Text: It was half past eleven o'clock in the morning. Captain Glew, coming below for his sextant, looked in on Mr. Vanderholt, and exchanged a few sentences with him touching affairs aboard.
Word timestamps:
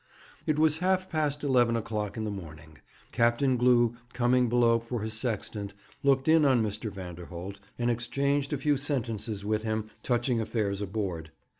It 0.47 0.57
was 0.57 0.79
half 0.79 1.11
past 1.11 1.43
eleven 1.43 1.75
o'clock 1.75 2.17
in 2.17 2.23
the 2.23 2.31
morning. 2.31 2.79
Captain 3.11 3.55
Glew, 3.55 3.95
coming 4.13 4.49
below 4.49 4.79
for 4.79 5.01
his 5.01 5.13
sextant, 5.13 5.75
looked 6.01 6.27
in 6.27 6.43
on 6.43 6.63
Mr. 6.63 6.89
Vanderholt, 6.91 7.59
and 7.77 7.91
exchanged 7.91 8.51
a 8.51 8.57
few 8.57 8.77
sentences 8.77 9.45
with 9.45 9.61
him 9.61 9.91
touching 10.01 10.41
affairs 10.41 10.81
aboard. 10.81 11.29